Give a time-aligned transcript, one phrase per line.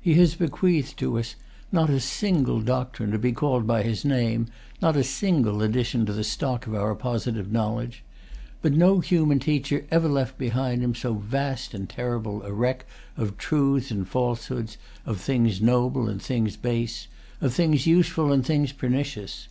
[0.00, 1.36] He has bequeathed to us
[1.70, 4.48] not a single doctrine to be called by his name,
[4.82, 8.02] not a single addition to the stock of our positive knowledge.
[8.60, 12.86] But no human teacher ever left behind him so vast and terrible a wreck
[13.16, 17.06] of truths and falsehoods, of things noble and things base,
[17.40, 19.46] of things useful and things pernicious.